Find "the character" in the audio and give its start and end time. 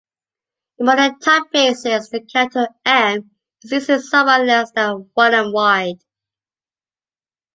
2.09-2.69